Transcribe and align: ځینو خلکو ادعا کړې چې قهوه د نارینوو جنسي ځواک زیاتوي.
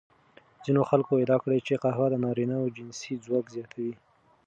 ځینو 0.63 0.81
خلکو 0.89 1.11
ادعا 1.21 1.37
کړې 1.43 1.59
چې 1.67 1.73
قهوه 1.83 2.07
د 2.11 2.15
نارینوو 2.25 2.73
جنسي 2.75 3.13
ځواک 3.25 3.45
زیاتوي. 3.55 3.93